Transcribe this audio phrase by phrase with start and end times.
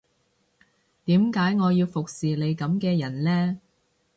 [1.05, 3.61] 點解我要服侍你噉嘅人呢